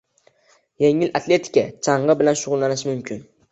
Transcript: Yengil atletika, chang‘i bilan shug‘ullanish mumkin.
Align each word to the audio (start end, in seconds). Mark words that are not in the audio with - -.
Yengil 0.83 1.11
atletika, 1.19 1.65
chang‘i 1.89 2.17
bilan 2.25 2.43
shug‘ullanish 2.43 2.89
mumkin. 2.93 3.25